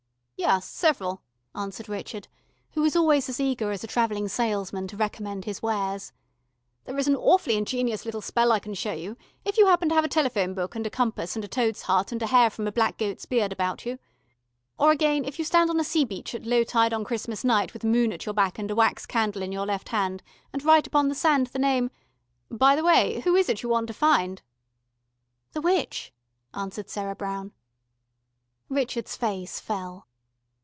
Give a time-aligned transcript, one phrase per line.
[0.43, 1.21] "Yes, several,"
[1.53, 2.27] answered Richard,
[2.71, 6.13] who was always as eager as a travelling salesman to recommend his wares.
[6.85, 9.93] "There is an awfully ingenious little spell I can show you, if you happen to
[9.95, 12.65] have a telephone book and a compass and a toad's heart and a hair from
[12.67, 13.99] a black goat's beard about you.
[14.79, 17.71] Or again, if you stand on a sea beach at low tide on Christmas night
[17.73, 20.63] with the moon at your back and a wax candle in your left hand, and
[20.63, 21.91] write upon the sand the name
[22.49, 24.41] by the way, who is it you want to find?"
[25.53, 26.11] "The witch,"
[26.51, 27.51] answered Sarah Brown.
[28.71, 30.07] Richard's face fell.